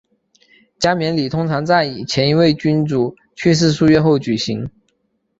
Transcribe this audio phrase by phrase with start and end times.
[0.79, 4.67] 加冕礼通常在前一位君主去世数月后举行。